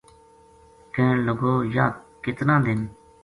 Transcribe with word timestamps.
کہن 0.93 1.17
لگو:”یاہ 1.27 1.97
کتنا 2.23 2.55
دن 2.65 2.79